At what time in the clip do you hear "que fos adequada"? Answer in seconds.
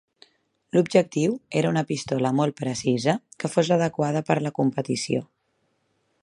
3.43-4.25